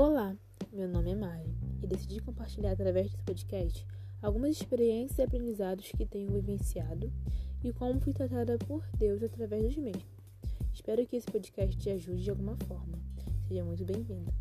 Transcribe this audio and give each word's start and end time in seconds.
Olá, 0.00 0.36
meu 0.72 0.86
nome 0.86 1.10
é 1.10 1.14
Mari 1.16 1.52
e 1.82 1.86
decidi 1.88 2.20
compartilhar 2.20 2.70
através 2.70 3.10
desse 3.10 3.20
podcast 3.24 3.84
algumas 4.22 4.52
experiências 4.52 5.18
e 5.18 5.22
aprendizados 5.22 5.90
que 5.90 6.06
tenho 6.06 6.30
vivenciado 6.30 7.12
e 7.64 7.72
como 7.72 8.00
fui 8.00 8.12
tratada 8.12 8.56
por 8.58 8.86
Deus 8.96 9.24
através 9.24 9.64
dos 9.64 9.76
mesmos. 9.76 10.06
Espero 10.72 11.04
que 11.04 11.16
esse 11.16 11.26
podcast 11.26 11.76
te 11.76 11.90
ajude 11.90 12.22
de 12.22 12.30
alguma 12.30 12.56
forma. 12.58 12.96
Seja 13.48 13.64
muito 13.64 13.84
bem-vinda. 13.84 14.32